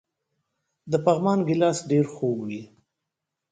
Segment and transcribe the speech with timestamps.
[0.91, 2.61] د پغمان ګیلاس ډیر خوږ وي.